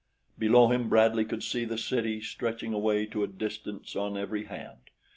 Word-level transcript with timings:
Below 0.39 0.71
him 0.71 0.89
Bradley 0.89 1.23
could 1.25 1.43
see 1.43 1.63
the 1.63 1.77
city 1.77 2.21
stretching 2.21 2.73
away 2.73 3.05
to 3.05 3.23
a 3.23 3.27
distance 3.27 3.95
on 3.95 4.17
every 4.17 4.45
hand. 4.45 4.89